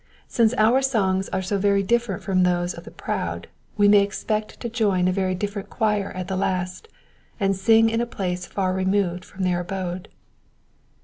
[0.27, 4.59] Since our songs are so very different from those of the proud, we may expect
[4.59, 6.87] to join a very different choir at the last,
[7.39, 10.09] and sing in a place far removed from their abode.